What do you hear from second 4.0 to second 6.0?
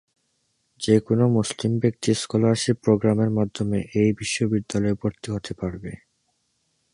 এই বিশ্ববিদ্যালয়ে ভর্তি হতে পারবে।